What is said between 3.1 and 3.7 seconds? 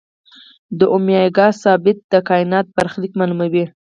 معلوموي.